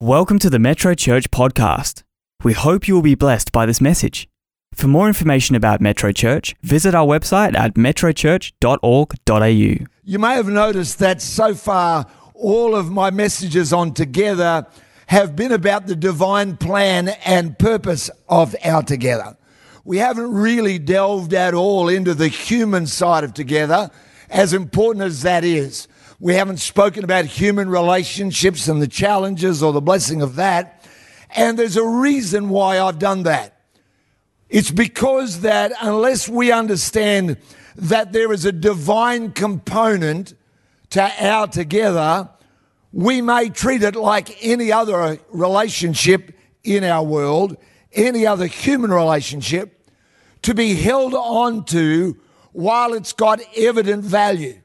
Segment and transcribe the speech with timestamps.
[0.00, 2.04] Welcome to the Metro Church podcast.
[2.44, 4.28] We hope you will be blessed by this message.
[4.72, 9.86] For more information about Metro Church, visit our website at metrochurch.org.au.
[10.04, 14.68] You may have noticed that so far, all of my messages on Together
[15.08, 19.36] have been about the divine plan and purpose of our Together.
[19.84, 23.90] We haven't really delved at all into the human side of Together,
[24.30, 25.88] as important as that is.
[26.20, 30.84] We haven't spoken about human relationships and the challenges or the blessing of that.
[31.30, 33.54] And there's a reason why I've done that.
[34.48, 37.36] It's because that unless we understand
[37.76, 40.34] that there is a divine component
[40.90, 42.28] to our together,
[42.92, 47.56] we may treat it like any other relationship in our world,
[47.92, 49.88] any other human relationship,
[50.42, 52.16] to be held on to
[52.52, 54.60] while it's got evident value.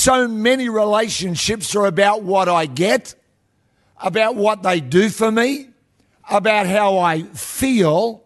[0.00, 3.14] So many relationships are about what I get,
[4.00, 5.68] about what they do for me,
[6.30, 8.24] about how I feel.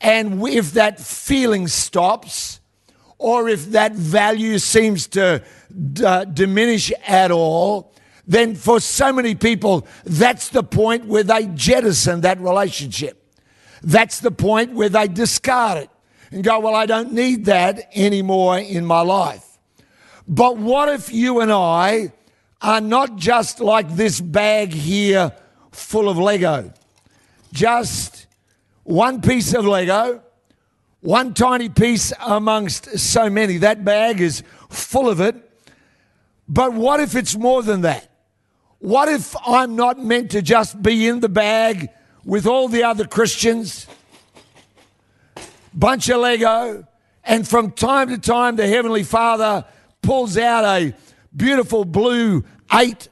[0.00, 2.60] And if that feeling stops,
[3.18, 5.42] or if that value seems to
[5.92, 7.92] d- uh, diminish at all,
[8.28, 13.34] then for so many people, that's the point where they jettison that relationship.
[13.82, 15.90] That's the point where they discard it
[16.30, 19.47] and go, Well, I don't need that anymore in my life.
[20.28, 22.12] But what if you and I
[22.60, 25.32] are not just like this bag here
[25.72, 26.70] full of Lego?
[27.50, 28.26] Just
[28.84, 30.22] one piece of Lego,
[31.00, 33.56] one tiny piece amongst so many.
[33.56, 35.34] That bag is full of it.
[36.46, 38.10] But what if it's more than that?
[38.80, 41.88] What if I'm not meant to just be in the bag
[42.24, 43.86] with all the other Christians?
[45.72, 46.86] Bunch of Lego.
[47.24, 49.64] And from time to time, the Heavenly Father
[50.08, 50.94] pulls out a
[51.36, 52.42] beautiful blue
[52.72, 53.10] eight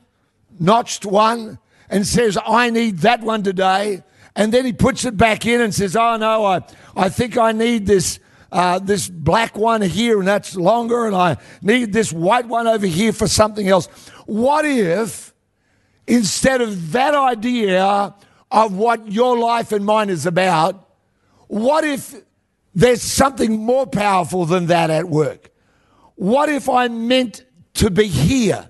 [0.59, 1.59] notched one
[1.91, 4.03] and says, I need that one today.
[4.35, 6.63] And then he puts it back in and says, Oh no, I,
[6.97, 8.19] I think I need this.
[8.53, 12.87] Uh, this black one here, and that's longer, and I need this white one over
[12.87, 13.89] here for something else.
[14.25, 15.35] What if,
[16.07, 18.15] instead of that idea
[18.51, 20.89] of what your life and mine is about,
[21.49, 22.15] what if
[22.73, 25.51] there's something more powerful than that at work?
[26.17, 27.45] What if I'm meant
[27.75, 28.69] to be here?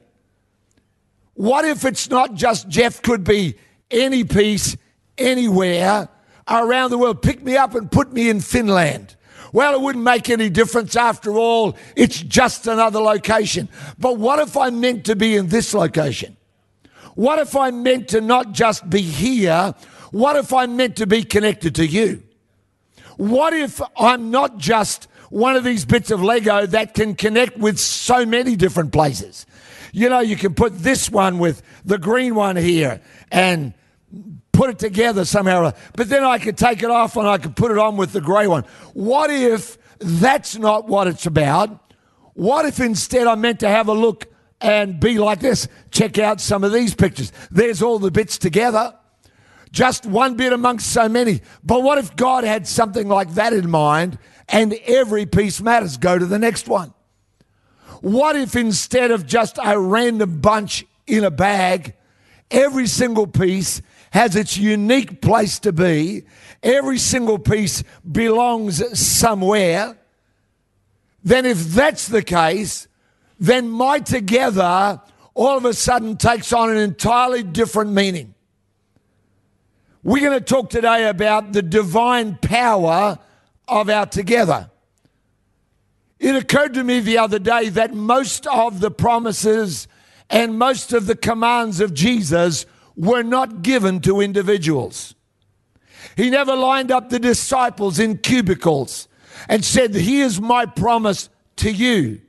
[1.35, 3.57] What if it's not just Geoff could be
[3.91, 4.77] any piece,
[5.17, 6.09] anywhere
[6.49, 7.23] around the world?
[7.23, 9.17] Pick me up and put me in Finland.
[9.53, 11.77] Well, it wouldn't make any difference after all.
[11.95, 13.69] It's just another location.
[13.99, 16.37] But what if I'm meant to be in this location?
[17.15, 19.75] What if I'm meant to not just be here?
[20.11, 22.23] What if I'm meant to be connected to you?
[23.17, 27.79] What if I'm not just one of these bits of Lego that can connect with
[27.79, 29.47] so many different places.
[29.93, 33.01] You know, you can put this one with the green one here
[33.31, 33.73] and
[34.53, 35.73] put it together somehow.
[35.95, 38.21] But then I could take it off and I could put it on with the
[38.21, 38.65] grey one.
[38.95, 41.93] What if that's not what it's about?
[42.35, 44.27] What if instead I'm meant to have a look
[44.61, 45.69] and be like this?
[45.91, 47.33] Check out some of these pictures.
[47.51, 48.95] There's all the bits together.
[49.73, 51.43] Just one bit amongst so many.
[51.65, 54.19] But what if God had something like that in mind
[54.49, 55.97] and every piece matters.
[55.97, 56.93] Go to the next one.
[58.01, 61.95] What if instead of just a random bunch in a bag,
[62.51, 66.25] every single piece has its unique place to be?
[66.63, 69.97] Every single piece belongs somewhere.
[71.25, 72.87] Then, if that's the case,
[73.39, 75.01] then my together
[75.35, 78.35] all of a sudden takes on an entirely different meaning.
[80.03, 83.19] We're going to talk today about the divine power
[83.69, 84.71] of our together.
[86.19, 89.87] It occurred to me the other day that most of the promises
[90.31, 92.67] and most of the commands of Jesus
[92.97, 95.15] were not given to individuals.
[96.17, 99.09] He never lined up the disciples in cubicles
[99.49, 102.23] and said, Here's my promise to you.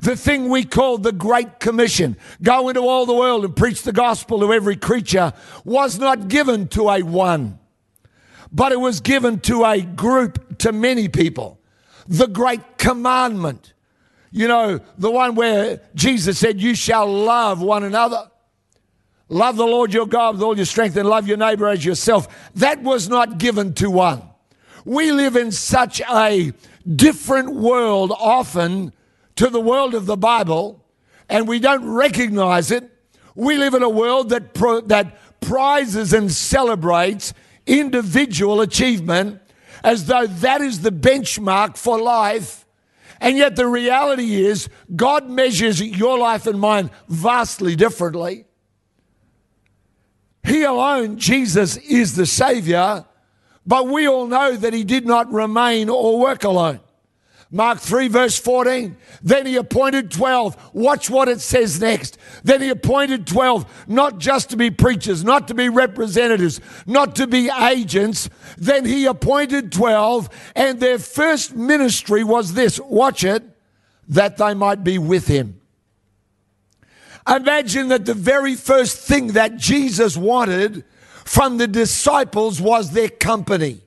[0.00, 3.92] The thing we call the Great Commission, go into all the world and preach the
[3.92, 7.59] gospel to every creature, was not given to a one
[8.52, 11.58] but it was given to a group, to many people.
[12.08, 13.72] The great commandment.
[14.32, 18.30] You know, the one where Jesus said, You shall love one another.
[19.28, 22.50] Love the Lord your God with all your strength and love your neighbor as yourself.
[22.56, 24.22] That was not given to one.
[24.84, 26.52] We live in such a
[26.96, 28.92] different world often
[29.36, 30.84] to the world of the Bible,
[31.28, 32.90] and we don't recognize it.
[33.36, 37.32] We live in a world that, pro- that prizes and celebrates
[37.70, 39.40] individual achievement
[39.84, 42.66] as though that is the benchmark for life.
[43.20, 48.46] And yet, the reality is, God measures your life and mine vastly differently.
[50.42, 53.04] He alone, Jesus, is the Savior,
[53.66, 56.80] but we all know that he did not remain or work alone.
[57.52, 58.96] Mark 3, verse 14.
[59.22, 60.70] Then he appointed 12.
[60.72, 62.16] Watch what it says next.
[62.44, 67.26] Then he appointed 12, not just to be preachers, not to be representatives, not to
[67.26, 68.30] be agents.
[68.56, 73.42] Then he appointed 12, and their first ministry was this watch it,
[74.08, 75.60] that they might be with him.
[77.28, 80.84] Imagine that the very first thing that Jesus wanted
[81.24, 83.82] from the disciples was their company.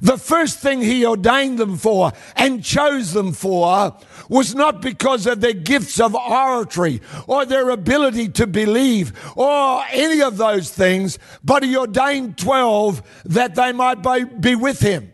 [0.00, 3.96] The first thing he ordained them for and chose them for
[4.28, 10.22] was not because of their gifts of oratory or their ability to believe or any
[10.22, 14.02] of those things, but he ordained 12 that they might
[14.40, 15.12] be with him.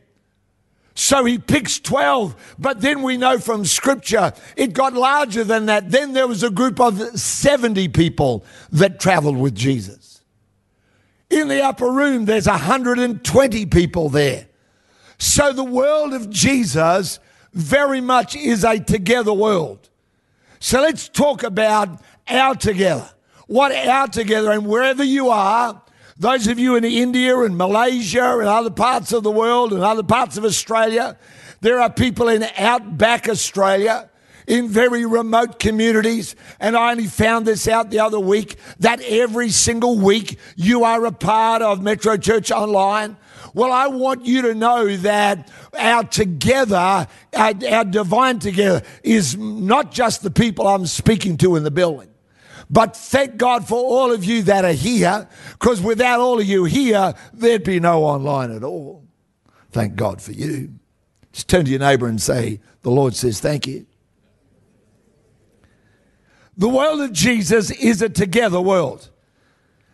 [0.98, 5.90] So he picks 12, but then we know from scripture it got larger than that.
[5.90, 10.22] Then there was a group of 70 people that traveled with Jesus.
[11.28, 14.46] In the upper room, there's 120 people there.
[15.18, 17.18] So the world of Jesus
[17.52, 19.88] very much is a together world.
[20.60, 23.08] So let's talk about our together.
[23.46, 25.80] What our together, and wherever you are,
[26.18, 30.02] those of you in India and Malaysia and other parts of the world and other
[30.02, 31.16] parts of Australia,
[31.60, 34.10] there are people in outback Australia
[34.46, 36.36] in very remote communities.
[36.60, 41.04] And I only found this out the other week that every single week you are
[41.04, 43.16] a part of Metro Church Online.
[43.56, 49.90] Well, I want you to know that our together, our, our divine together, is not
[49.90, 52.10] just the people I'm speaking to in the building.
[52.68, 56.64] But thank God for all of you that are here, because without all of you
[56.64, 59.06] here, there'd be no online at all.
[59.70, 60.74] Thank God for you.
[61.32, 63.86] Just turn to your neighbor and say, The Lord says thank you.
[66.58, 69.08] The world of Jesus is a together world.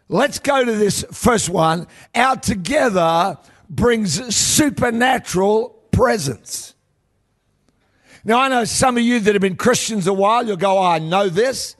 [0.08, 1.86] Let's go to this first one.
[2.14, 3.38] Our together
[3.72, 6.74] brings supernatural presence.
[8.22, 10.84] Now, I know some of you that have been Christians a while, you'll go, oh,
[10.84, 11.74] I know this,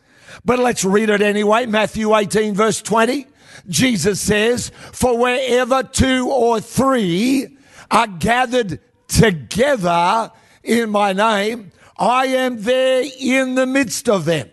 [0.44, 1.66] but let's read it anyway.
[1.66, 3.26] Matthew 18, verse 20.
[3.68, 7.56] Jesus says, For wherever two or three
[7.90, 10.32] are gathered together
[10.64, 14.50] in my name, I am there in the midst of them.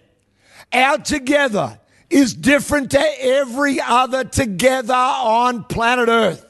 [0.72, 6.49] Our together is different to every other together on planet Earth.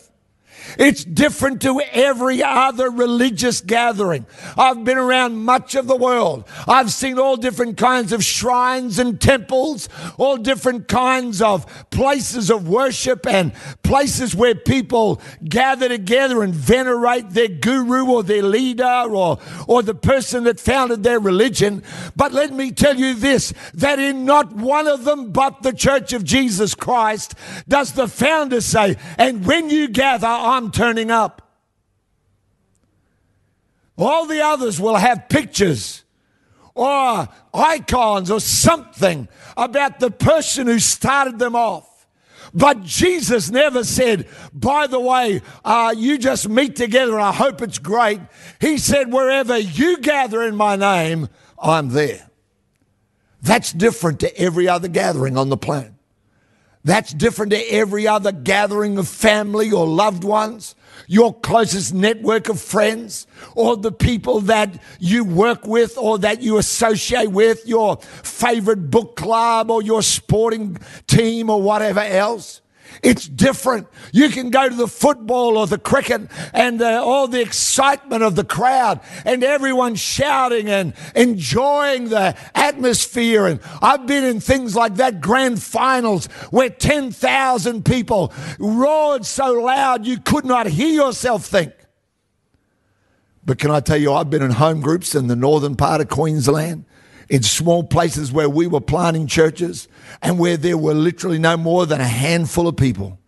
[0.78, 4.26] It's different to every other religious gathering.
[4.58, 6.46] I've been around much of the world.
[6.68, 12.68] I've seen all different kinds of shrines and temples, all different kinds of places of
[12.68, 19.40] worship and places where people gather together and venerate their guru or their leader or,
[19.68, 21.84] or the person that founded their religion.
[22.16, 26.14] But let me tell you this, that in not one of them but the Church
[26.14, 27.36] of Jesus Christ
[27.68, 30.28] does the founder say, and when you gather,
[30.60, 31.42] I'm turning up.
[33.98, 36.04] All the others will have pictures
[36.76, 42.06] or icons or something about the person who started them off.
[42.54, 47.80] But Jesus never said, by the way, uh, you just meet together I hope it's
[47.80, 48.20] great.
[48.60, 52.30] He said, wherever you gather in my name, I'm there.
[53.42, 55.94] That's different to every other gathering on the planet.
[56.90, 60.74] That's different to every other gathering of family or loved ones,
[61.06, 66.58] your closest network of friends, or the people that you work with or that you
[66.58, 72.60] associate with, your favorite book club or your sporting team or whatever else.
[73.02, 73.88] It's different.
[74.12, 78.44] You can go to the football or the cricket and all the excitement of the
[78.44, 83.46] crowd and everyone shouting and enjoying the atmosphere.
[83.48, 90.06] And I've been in things like that grand finals where 10,000 people roared so loud
[90.06, 91.74] you could not hear yourself think.
[93.46, 96.10] But can I tell you, I've been in home groups in the northern part of
[96.10, 96.86] Queensland
[97.30, 99.88] in small places where we were planting churches
[100.22, 103.20] and where there were literally no more than a handful of people.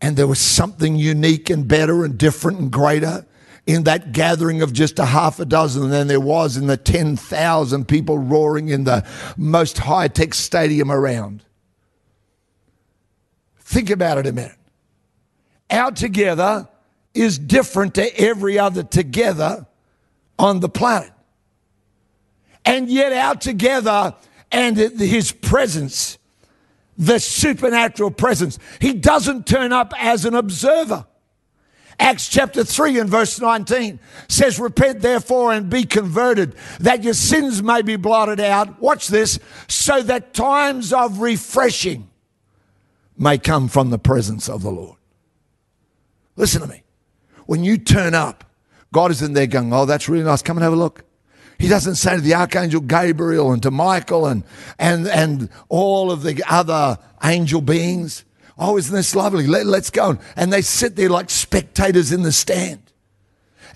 [0.00, 3.26] And there was something unique and better and different and greater
[3.66, 7.88] in that gathering of just a half a dozen than there was in the 10,000
[7.88, 11.42] people roaring in the most high tech stadium around.
[13.58, 14.56] Think about it a minute.
[15.70, 16.68] Our together
[17.14, 19.66] is different to every other together
[20.38, 21.12] on the planet
[22.64, 24.14] and yet out together
[24.52, 26.18] and his presence,
[26.96, 28.58] the supernatural presence.
[28.80, 31.06] He doesn't turn up as an observer.
[31.98, 37.62] Acts chapter 3 and verse 19 says, Repent therefore and be converted, that your sins
[37.62, 38.80] may be blotted out.
[38.80, 39.38] Watch this,
[39.68, 42.08] so that times of refreshing
[43.18, 44.96] may come from the presence of the Lord.
[46.36, 46.82] Listen to me.
[47.44, 48.44] When you turn up,
[48.92, 50.40] God is in there going, Oh, that's really nice.
[50.40, 51.04] Come and have a look.
[51.60, 54.44] He doesn't say to the archangel Gabriel and to Michael and,
[54.78, 58.24] and, and all of the other angel beings,
[58.56, 59.46] Oh, isn't this lovely?
[59.46, 60.18] Let, let's go.
[60.36, 62.80] And they sit there like spectators in the stand.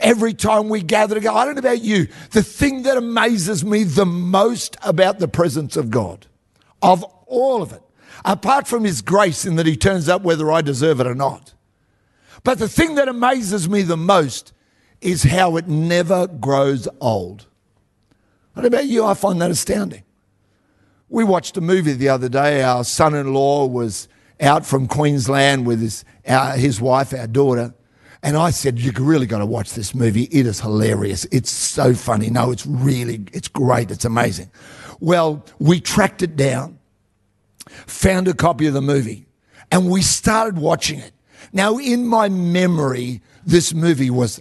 [0.01, 3.85] Every time we gather together, I don't know about you, the thing that amazes me
[3.85, 6.27] the most about the presence of God,
[6.83, 7.83] of all of it,
[8.25, 11.55] apart from His grace in that He turns up whether I deserve it or not.
[12.43, 14.53] But the thing that amazes me the most
[15.01, 17.47] is how it never grows old.
[18.55, 19.05] What about you?
[19.05, 20.05] I find that astounding.
[21.09, 22.63] We watched a movie the other day.
[22.63, 24.09] Our son in law was
[24.41, 27.75] out from Queensland with his, our, his wife, our daughter.
[28.23, 30.25] And I said, You're really got to watch this movie.
[30.25, 31.27] It is hilarious.
[31.27, 32.31] It's so funny.
[32.31, 33.91] No, it's really, it's great.
[33.91, 34.51] It's amazing.
[35.01, 36.79] Well, we tracked it down,
[37.69, 39.27] found a copy of the movie,
[39.71, 41.13] and we started watching it.
[41.53, 44.41] Now, in my memory, this movie was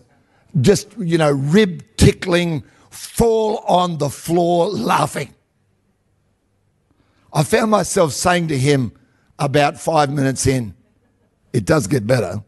[0.62, 2.64] just, you know, rib tickling,
[2.94, 5.34] fall on the floor laughing.
[7.32, 8.92] I found myself saying to him,
[9.40, 10.76] about five minutes in,
[11.52, 12.44] it does get better.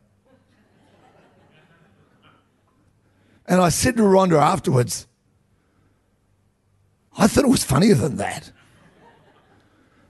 [3.48, 5.08] And I said to Rhonda afterwards,
[7.18, 8.52] I thought it was funnier than that.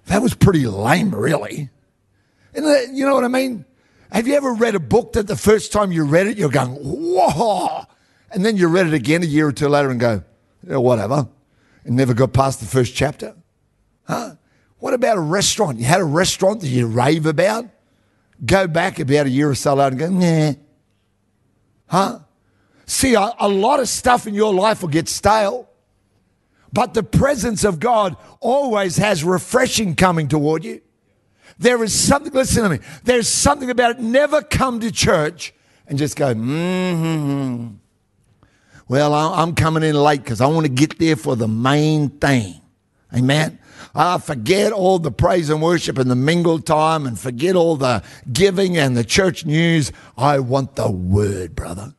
[0.08, 1.70] That was pretty lame, really.
[2.54, 3.66] And uh, you know what I mean?
[4.12, 6.76] Have you ever read a book that the first time you read it, you're going,
[6.76, 7.86] whoa,
[8.36, 10.22] and then you read it again a year or two later and go,
[10.62, 11.30] whatever,
[11.86, 13.34] and never got past the first chapter?
[14.04, 14.36] Huh?
[14.80, 15.80] What about a restaurant?
[15.80, 17.66] You had a restaurant that you rave about?
[18.46, 20.54] Go back about a year or so later and go, nah.
[21.88, 22.20] Huh?
[22.86, 25.70] See, a, a lot of stuff in your life will get stale,
[26.74, 30.82] but the presence of God always has refreshing coming toward you.
[31.58, 34.00] There is something, listen to me, there's something about it.
[34.02, 35.54] Never come to church
[35.88, 37.76] and just go, mm-hmm.
[38.88, 42.62] Well, I'm coming in late because I want to get there for the main thing.
[43.14, 43.58] Amen.
[43.96, 48.04] I forget all the praise and worship and the mingle time and forget all the
[48.32, 49.92] giving and the church news.
[50.18, 51.96] I want the word, brother.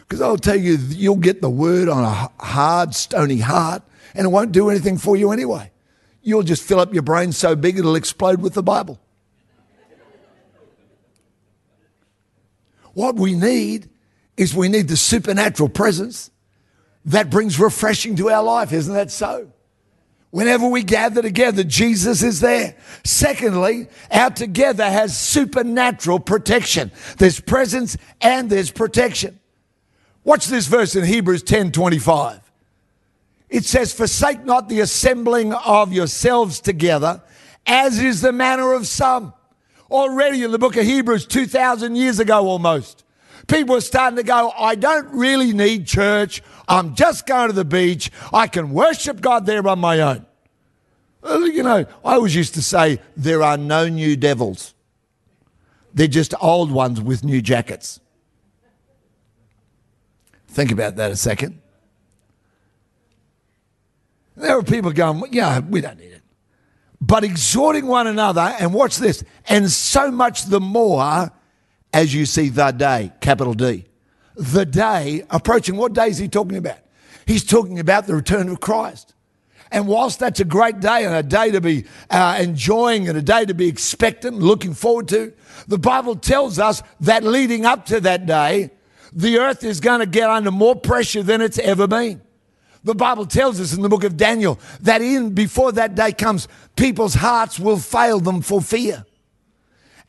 [0.00, 3.82] Because I'll tell you, you'll get the word on a hard, stony heart
[4.14, 5.70] and it won't do anything for you anyway.
[6.22, 8.98] You'll just fill up your brain so big it'll explode with the Bible.
[12.94, 13.89] What we need
[14.40, 16.30] is we need the supernatural presence
[17.04, 18.72] that brings refreshing to our life.
[18.72, 19.52] Isn't that so?
[20.30, 22.74] Whenever we gather together, Jesus is there.
[23.04, 26.90] Secondly, our together has supernatural protection.
[27.18, 29.38] There's presence and there's protection.
[30.24, 32.40] Watch this verse in Hebrews 10 25.
[33.50, 37.20] It says, Forsake not the assembling of yourselves together,
[37.66, 39.34] as is the manner of some.
[39.90, 43.04] Already in the book of Hebrews, 2,000 years ago almost,
[43.46, 46.42] people are starting to go, I don't really need church.
[46.68, 48.10] I'm just going to the beach.
[48.32, 50.26] I can worship God there on my own.
[51.24, 54.74] You know, I always used to say there are no new devils.
[55.92, 58.00] They're just old ones with new jackets.
[60.48, 61.60] Think about that a second.
[64.36, 66.22] There are people going, yeah, we don't need it.
[67.00, 71.30] But exhorting one another, and watch this, and so much the more
[71.92, 73.84] as you see the day, capital D.
[74.36, 75.76] The day approaching.
[75.76, 76.78] What day is he talking about?
[77.26, 79.14] He's talking about the return of Christ.
[79.72, 83.22] And whilst that's a great day and a day to be uh, enjoying and a
[83.22, 85.32] day to be expectant looking forward to,
[85.68, 88.70] the Bible tells us that leading up to that day,
[89.12, 92.20] the earth is going to get under more pressure than it's ever been.
[92.82, 96.48] The Bible tells us in the book of Daniel that in before that day comes,
[96.76, 99.04] people's hearts will fail them for fear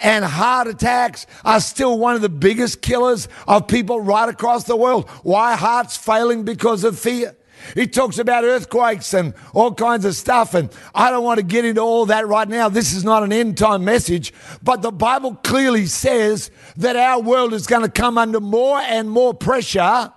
[0.02, 4.76] and heart attacks are still one of the biggest killers of people right across the
[4.76, 5.10] world.
[5.24, 7.36] Why hearts failing because of fear?
[7.76, 10.54] He talks about earthquakes and all kinds of stuff.
[10.54, 12.70] And I don't want to get into all that right now.
[12.70, 14.34] This is not an end time message.
[14.64, 19.10] But the Bible clearly says that our world is going to come under more and
[19.10, 20.12] more pressure.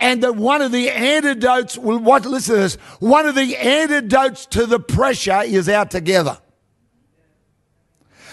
[0.00, 4.66] And that one of the antidotes, what, listen to this, one of the antidotes to
[4.66, 6.38] the pressure is our together.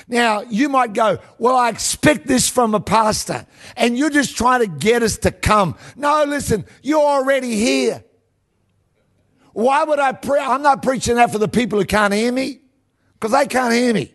[0.07, 3.45] Now, you might go, Well, I expect this from a pastor,
[3.75, 5.75] and you're just trying to get us to come.
[5.95, 8.03] No, listen, you're already here.
[9.53, 10.39] Why would I pray?
[10.39, 12.59] I'm not preaching that for the people who can't hear me,
[13.13, 14.13] because they can't hear me.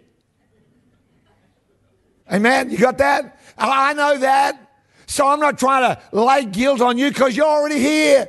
[2.31, 2.71] Amen?
[2.71, 3.39] You got that?
[3.59, 4.71] I know that.
[5.07, 8.29] So I'm not trying to lay guilt on you because you're already here.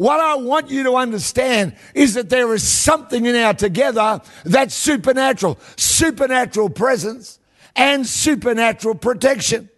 [0.00, 4.74] What I want you to understand is that there is something in our together that's
[4.74, 7.38] supernatural, supernatural presence
[7.76, 9.68] and supernatural protection.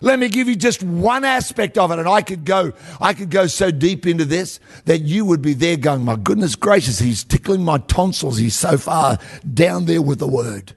[0.00, 3.30] Let me give you just one aspect of it, and I could go, I could
[3.30, 7.24] go so deep into this that you would be there going, My goodness gracious, he's
[7.24, 8.38] tickling my tonsils.
[8.38, 9.18] He's so far
[9.52, 10.76] down there with the word.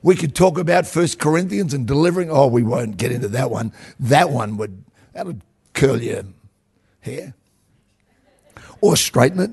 [0.00, 2.30] We could talk about First Corinthians and delivering.
[2.30, 3.72] Oh, we won't get into that one.
[3.98, 5.42] That one would that would
[5.74, 6.22] curl your
[7.02, 7.34] hair
[8.80, 9.50] or straighten it.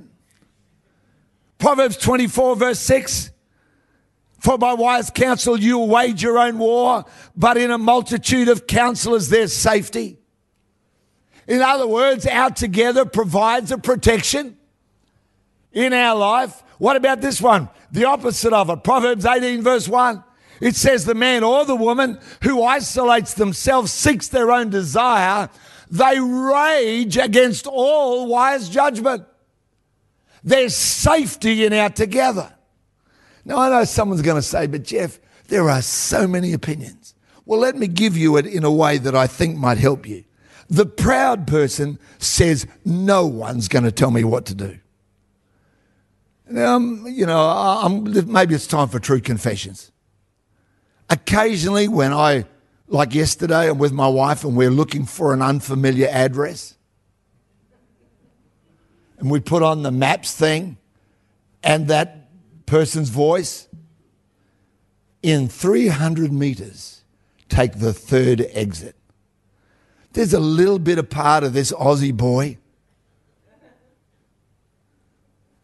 [1.57, 3.31] Proverbs 24, verse 6.
[4.39, 7.03] For by wise counsel you will wage your own war,
[7.35, 10.17] but in a multitude of counselors there's safety.
[11.45, 14.57] In other words, our together provides a protection
[15.73, 16.63] in our life.
[16.77, 17.69] What about this one?
[17.91, 18.83] The opposite of it.
[18.83, 20.23] Proverbs 18, verse 1.
[20.61, 25.49] It says, The man or the woman who isolates themselves seeks their own desire,
[25.89, 29.25] they rage against all wise judgment.
[30.43, 32.53] There's safety in our together.
[33.45, 37.15] Now, I know someone's going to say, but Geoff, there are so many opinions.
[37.45, 40.23] Well, let me give you it in a way that I think might help you.
[40.69, 44.79] The proud person says, No one's going to tell me what to do.
[46.55, 49.91] Um, you know, I'm, maybe it's time for true confessions.
[51.09, 52.45] Occasionally, when I,
[52.89, 56.75] like yesterday, I'm with my wife and we're looking for an unfamiliar address,
[59.19, 60.77] and we put on the maps thing,
[61.63, 62.29] and that
[62.65, 63.67] person's voice,
[65.21, 67.03] in 300 meters,
[67.49, 68.95] take the third exit.
[70.13, 72.57] There's a little bit of part of this Aussie boy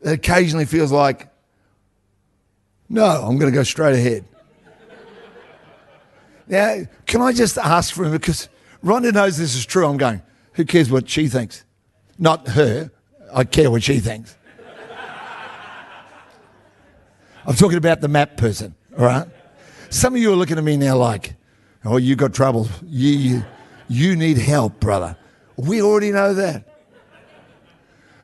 [0.02, 1.30] that occasionally feels like,
[2.90, 4.26] no, I'm going to go straight ahead.
[6.48, 8.12] Now, can I just ask for him?
[8.12, 8.50] Because
[8.84, 9.88] Rhonda knows this is true.
[9.88, 10.22] I'm going,
[10.54, 11.66] who cares what she thinks?
[12.18, 12.92] Not her.
[13.34, 14.38] I care what she thinks.
[17.48, 19.28] I'm talking about the map person, all right?
[19.90, 21.36] Some of you are looking at me now like,
[21.84, 22.68] oh, you got trouble.
[22.84, 23.46] You, you,
[23.88, 25.16] you need help, brother.
[25.56, 26.66] We already know that.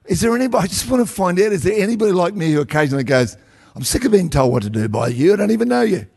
[0.05, 2.61] Is there anybody, I just want to find out, is there anybody like me who
[2.61, 3.37] occasionally goes,
[3.75, 5.33] I'm sick of being told what to do by you.
[5.33, 6.07] I don't even know you.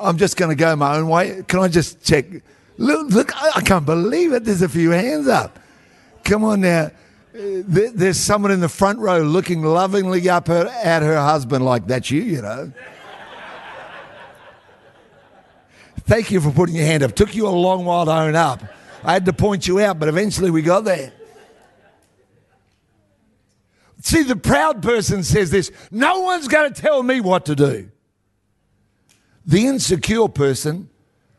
[0.00, 1.42] I'm just going to go my own way.
[1.46, 2.26] Can I just check?
[2.76, 4.44] Look, look, I can't believe it.
[4.44, 5.58] There's a few hands up.
[6.24, 6.90] Come on now
[7.38, 11.86] uh, there's someone in the front row looking lovingly up her, at her husband like
[11.86, 12.72] that's you, you know.
[16.00, 17.14] Thank you for putting your hand up.
[17.14, 18.62] Took you a long while to own up.
[19.04, 21.12] I had to point you out, but eventually we got there.
[24.00, 27.90] See, the proud person says this no one's going to tell me what to do.
[29.48, 30.90] The insecure person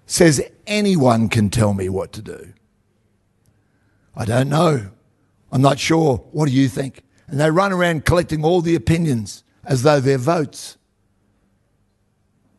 [0.08, 2.54] says anyone can tell me what to do.
[4.16, 4.90] I don't know.
[5.52, 6.18] I'm not sure.
[6.32, 7.04] What do you think?
[7.28, 10.80] And they run around collecting all the opinions as though they're votes.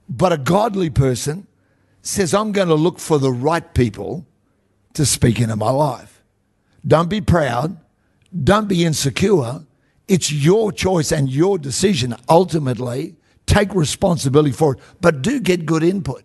[0.09, 1.49] But a godly person
[2.01, 4.29] says, I'm going to look for the right people
[4.95, 6.23] to speak into my life.
[6.87, 7.77] Don't be proud.
[8.45, 9.65] Don't be insecure.
[10.07, 13.17] It's your choice and your decision ultimately.
[13.51, 16.23] Take responsibility for it, but do get good input.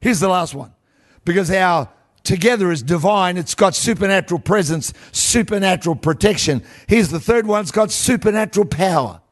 [0.00, 0.74] Here's the last one
[1.24, 1.88] because our
[2.24, 3.38] together is divine.
[3.38, 6.62] It's got supernatural presence, supernatural protection.
[6.88, 7.62] Here's the third one.
[7.62, 9.22] It's got supernatural power.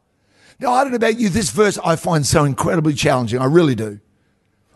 [0.58, 1.28] Now, I don't know about you.
[1.28, 3.38] This verse I find so incredibly challenging.
[3.38, 4.00] I really do.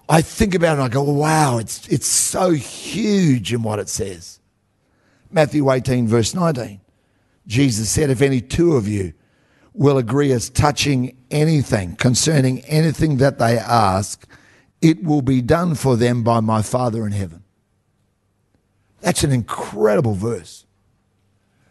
[0.06, 3.88] I think about it and I go, wow, it's, it's so huge in what it
[3.88, 4.38] says.
[5.30, 6.82] Matthew 18, verse 19.
[7.46, 9.14] Jesus said, if any two of you
[9.74, 14.26] will agree as touching anything concerning anything that they ask,
[14.80, 17.42] it will be done for them by my Father in heaven.
[19.00, 20.64] That's an incredible verse.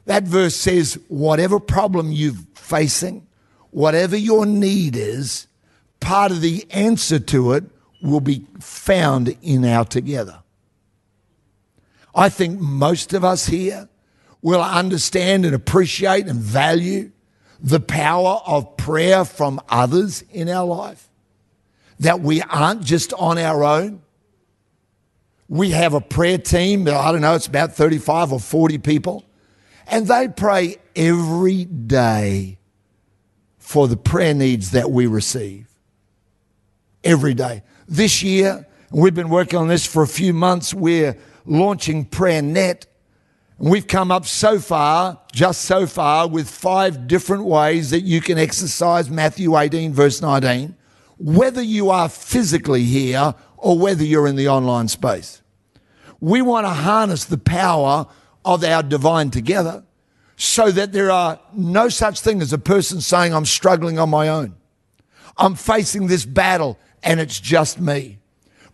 [0.06, 3.26] That verse says, whatever problem you're facing,
[3.72, 5.48] whatever your need is,
[6.02, 7.64] part of the answer to it
[8.02, 10.40] will be found in our together.
[12.14, 13.88] I think most of us here
[14.42, 17.12] will understand and appreciate and value
[17.64, 21.10] the power of prayer from others in our life.
[22.00, 24.02] That we aren't just on our own,
[25.48, 26.88] we have a prayer team.
[26.88, 29.24] I don't know, it's about 35 or 40 people.
[29.88, 32.58] And they pray every day
[33.60, 35.68] for the prayer needs that we receive.
[37.04, 37.64] Every day.
[37.88, 40.74] This year, we've been working on this for a few months.
[40.74, 42.86] We're launching Prayer Net.
[42.86, 42.93] And
[43.58, 48.38] we've come up so far, just so far, with five different ways that you can
[48.38, 50.76] exercise Matthew 18, verse 19,
[51.18, 55.42] whether you are physically here or whether you're in the online space.
[56.20, 58.08] We want to harness the power
[58.46, 59.84] of our divine together
[60.36, 64.30] so that there are no such thing as a person saying, I'm struggling on my
[64.30, 64.56] own.
[65.38, 68.20] I'm facing this battle and it's just me.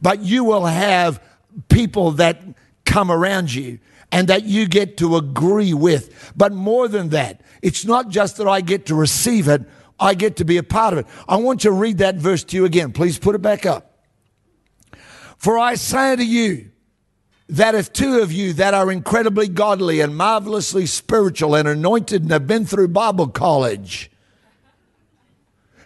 [0.01, 1.21] But you will have
[1.67, 2.41] people that
[2.89, 3.79] come around you
[4.11, 6.33] and that you get to agree with.
[6.35, 9.61] But more than that, it's not just that I get to receive it,
[9.99, 11.07] I get to be a part of it.
[11.27, 12.91] I want to read that verse to you again.
[12.91, 14.07] Please put it back up.
[15.37, 16.71] For I say to you
[17.47, 22.31] that if two of you that are incredibly godly and marvelously spiritual and anointed and
[22.31, 24.09] have been through Bible college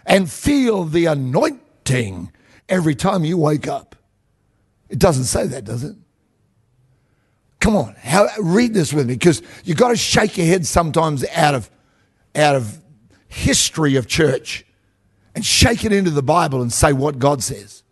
[0.06, 2.32] and feel the anointing
[2.70, 3.96] every time you wake up,
[4.90, 5.96] it doesn't say that, does it?
[7.64, 11.24] Come on, how, read this with me because you've got to shake your head sometimes
[11.30, 11.70] out of,
[12.36, 12.78] out of
[13.30, 14.66] history of church
[15.34, 17.84] and shake it into the Bible and say what God says.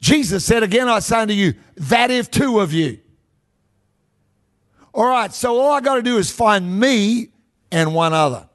[0.00, 3.00] Jesus said, Again, I say unto you, that if two of you.
[4.94, 7.30] All right, so all I got to do is find me
[7.72, 8.48] and one other.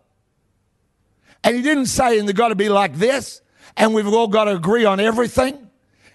[1.43, 3.41] And he didn't say, and they've got to be like this,
[3.75, 5.66] and we've all got to agree on everything.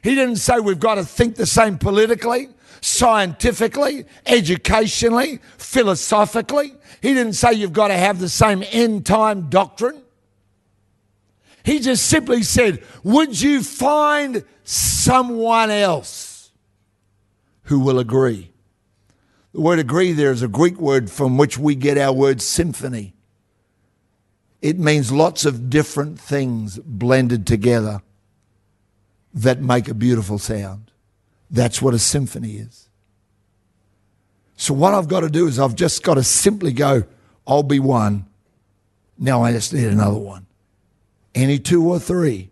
[0.03, 2.49] He didn't say we've got to think the same politically
[2.83, 6.75] scientifically, educationally, philosophically.
[7.01, 10.03] He didn't say you've got to have the same end time doctrine.
[11.65, 16.51] He just simply said, Would you find someone else
[17.65, 18.51] who will agree?
[19.55, 23.15] The word agree there is a Greek word from which we get our word symphony.
[24.61, 28.03] It means lots of different things blended together
[29.35, 30.91] that make a beautiful sound.
[31.51, 32.89] That's what a symphony is.
[34.57, 37.05] So, what I've got to do is I've just got to simply go,
[37.47, 38.27] I'll be one.
[39.19, 40.47] Now I just need another one.
[41.35, 42.51] Any two or three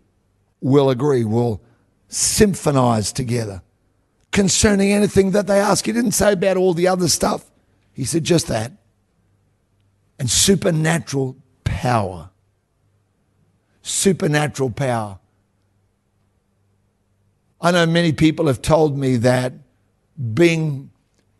[0.59, 1.61] will agree, will
[2.09, 3.61] symphonize together
[4.31, 5.85] concerning anything that they ask.
[5.85, 7.45] He didn't say about all the other stuff,
[7.93, 8.71] he said just that.
[10.19, 12.29] And supernatural power.
[13.81, 15.19] Supernatural power.
[17.61, 19.53] I know many people have told me that
[20.33, 20.89] being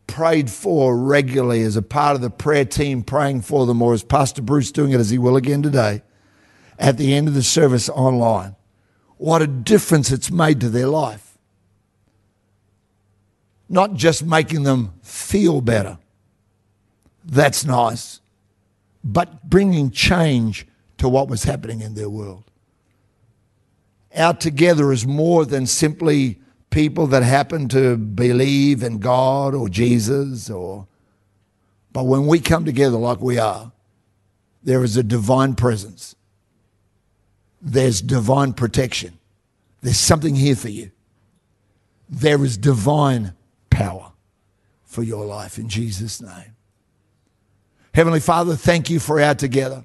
[0.06, 4.04] prayed for regularly as a part of the prayer team praying for them, or as
[4.04, 6.04] Pastor Bruce doing it as he will again today,
[6.78, 8.56] at the end of the service online,
[9.18, 11.38] what a difference it's made to their life.
[13.70, 15.98] Not just making them feel better,
[17.24, 18.20] that's nice,
[19.04, 22.51] but bringing change to what was happening in their world.
[24.16, 30.50] Our together is more than simply people that happen to believe in God or Jesus
[30.50, 30.88] or
[31.94, 33.72] but when we come together like we are,
[34.64, 36.16] there is a divine presence.
[37.62, 39.20] There's divine protection.
[39.82, 40.92] There's something here for you.
[42.10, 43.34] There is divine
[43.70, 44.12] power
[44.86, 46.56] for your life in Jesus' name.
[47.94, 49.84] Heavenly Father, thank you for our together.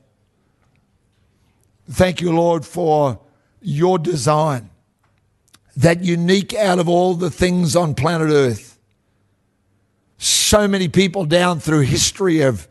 [1.90, 3.20] Thank you, Lord, for
[3.60, 4.70] your design,
[5.76, 8.78] that unique out of all the things on planet Earth.
[10.18, 12.68] So many people down through history have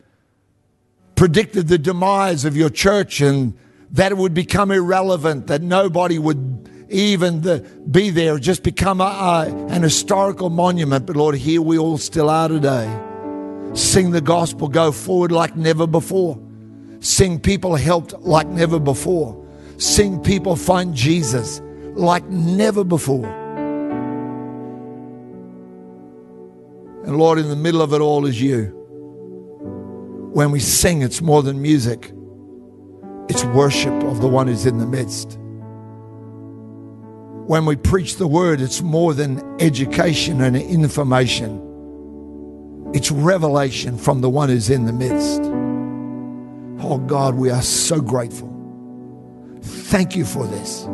[1.15, 3.57] predicted the demise of your church and
[3.91, 9.03] that it would become irrelevant, that nobody would even the, be there, just become a,
[9.03, 11.05] a, an historical monument.
[11.05, 13.01] But Lord, here we all still are today.
[13.73, 16.39] Sing the gospel, go forward like never before.
[16.99, 19.44] Sing people helped like never before
[19.77, 21.61] seeing people find Jesus
[21.95, 23.25] like never before.
[27.05, 28.71] And Lord, in the middle of it all is you.
[30.33, 32.11] When we sing, it's more than music,
[33.29, 35.37] it's worship of the one who's in the midst.
[37.47, 41.61] When we preach the word, it's more than education and information.
[42.93, 45.41] It's revelation from the one who's in the midst.
[46.83, 48.54] Oh God, we are so grateful.
[49.85, 50.87] Thank you for this.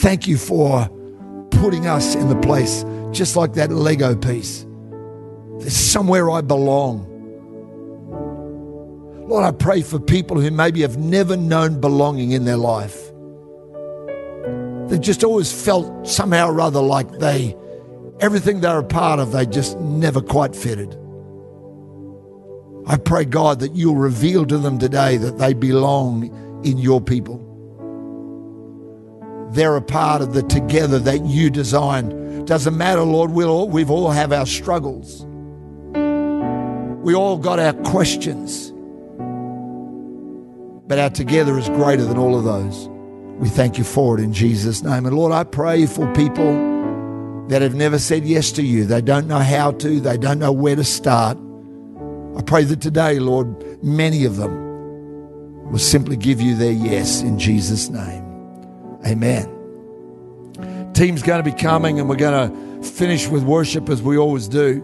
[0.00, 0.88] Thank you for
[1.50, 4.64] putting us in the place just like that Lego piece.
[5.58, 7.04] There's somewhere I belong.
[9.26, 13.10] Lord, I pray for people who maybe have never known belonging in their life.
[14.86, 17.56] They've just always felt somehow or other like they,
[18.20, 20.96] everything they're a part of, they just never quite fitted.
[22.86, 26.30] I pray, God, that you'll reveal to them today that they belong
[26.64, 27.44] in your people.
[29.50, 32.46] They're a part of the together that you designed.
[32.46, 35.24] Doesn't matter, Lord, we'll we've all have our struggles.
[37.02, 38.72] We all got our questions.
[40.86, 42.88] But our together is greater than all of those.
[43.38, 45.06] We thank you for it in Jesus' name.
[45.06, 48.84] And Lord, I pray for people that have never said yes to you.
[48.84, 51.38] They don't know how to, they don't know where to start.
[52.36, 54.67] I pray that today, Lord, many of them
[55.70, 58.24] will simply give you their yes in Jesus' name.
[59.06, 59.54] Amen.
[60.94, 64.48] Team's going to be coming and we're going to finish with worship as we always
[64.48, 64.82] do.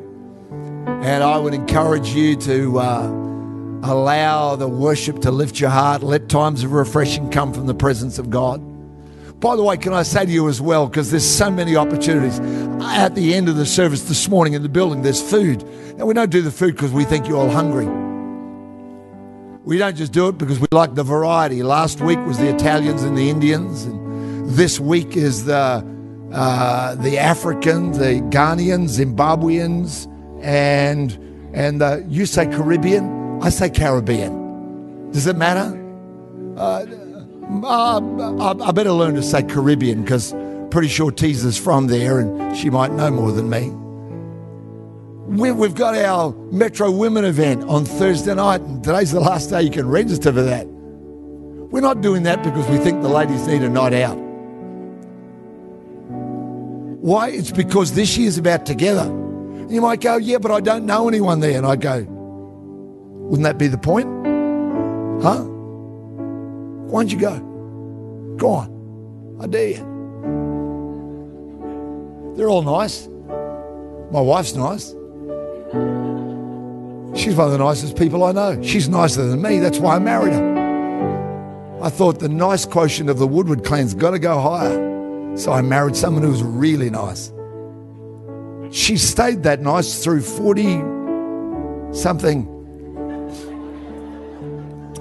[1.02, 2.78] And I would encourage you to.
[2.78, 3.24] Uh,
[3.86, 6.02] Allow the worship to lift your heart.
[6.02, 8.62] Let times of refreshing come from the presence of God.
[9.40, 12.40] By the way, can I say to you as well, because there's so many opportunities.
[12.82, 15.62] At the end of the service this morning in the building, there's food.
[15.98, 17.84] Now, we don't do the food because we think you're all hungry.
[19.64, 21.62] We don't just do it because we like the variety.
[21.62, 25.82] Last week was the Italians and the Indians, and this week is the
[26.32, 30.06] uh, the Africans, the Ghanaians, Zimbabweans,
[30.42, 31.12] and
[31.54, 33.40] and you say Caribbean.
[33.42, 35.10] I say Caribbean.
[35.12, 35.80] Does it matter?
[36.58, 36.84] Uh,
[37.64, 40.34] uh, I better learn to say Caribbean because
[40.70, 43.72] pretty sure Teaser's from there and she might know more than me.
[45.26, 49.62] We, we've got our Metro Women event on Thursday night, and today's the last day
[49.62, 50.66] you can register for that.
[50.66, 54.18] We're not doing that because we think the ladies need a night out.
[57.00, 57.30] Why?
[57.30, 59.06] It's because this year's about together.
[59.70, 61.56] You might go, yeah, but I don't know anyone there.
[61.56, 64.06] And I go, wouldn't that be the point?
[65.22, 65.42] Huh?
[66.90, 68.36] Why don't you go?
[68.36, 69.38] Go on.
[69.40, 69.94] I dare you.
[72.36, 73.08] They're all nice.
[74.12, 74.94] My wife's nice.
[77.16, 78.62] She's one of the nicest people I know.
[78.62, 79.58] She's nicer than me.
[79.58, 81.80] That's why I married her.
[81.82, 85.36] I thought the nice quotient of the Woodward clan's got to go higher.
[85.36, 87.32] So I married someone who was really nice.
[88.70, 90.92] She stayed that nice through 40
[91.94, 92.50] something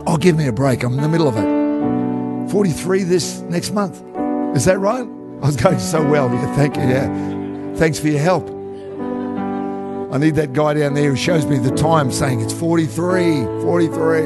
[0.05, 0.83] Oh, give me a break.
[0.83, 2.51] I'm in the middle of it.
[2.51, 4.03] 43 this next month.
[4.55, 5.07] Is that right?
[5.41, 6.31] I was going so well.
[6.31, 6.83] Yeah, thank you.
[6.83, 7.75] Yeah.
[7.75, 8.62] Thanks for your help.
[10.13, 14.21] I need that guy down there who shows me the time saying it's 43, 43.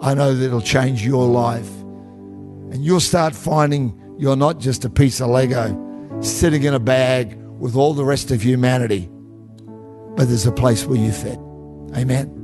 [0.00, 1.68] I know that it'll change your life.
[2.72, 5.76] And you'll start finding you're not just a piece of Lego
[6.22, 9.10] sitting in a bag with all the rest of humanity,
[10.16, 11.38] but there's a place where you fit.
[11.94, 12.39] Amen.